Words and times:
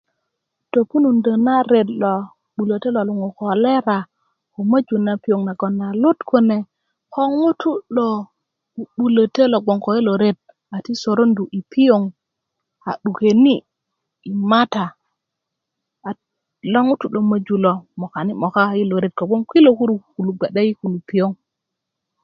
topunundö 0.71 1.31
na 1.45 1.55
ret 1.71 1.89
lo 2.01 2.13
'bulötö 2.55 2.87
lo 2.95 3.01
luŋu 3.07 3.27
kolera 3.39 3.97
ko 4.53 4.59
möju 4.69 4.95
na 5.05 5.13
piyoŋ 5.23 5.41
nagoŋ 5.47 5.73
a 5.87 5.89
lut 6.01 6.19
kune 6.29 6.57
ko 7.13 7.21
ŋutu' 7.39 7.83
lo 7.97 8.09
'bu'bulötö 8.73 9.41
lo 9.53 9.57
gboŋ 9.63 9.77
ko 9.83 9.89
yilo 9.95 10.13
ret 10.23 10.37
ko 10.83 10.91
sorondu 11.01 11.43
yi 11.53 11.61
piyoŋ 11.71 12.03
a 12.89 12.91
'dukeni' 13.01 13.63
yi 14.25 14.31
mata 14.51 14.85
at 16.09 16.17
lo 16.73 16.79
ŋutu' 16.87 17.11
lo 17.15 17.19
moju 17.29 17.55
lo 17.65 17.73
mokani' 17.99 18.39
moka 18.41 18.61
yilo 18.79 18.95
ret 19.03 19.13
kogboŋ 19.19 19.41
kilo 19.51 19.69
kuru 19.77 19.95
kulu 20.13 20.31
gbe'de 20.37 20.61
yi 20.67 20.73
kulu 20.79 20.97
piyoŋ 21.09 21.31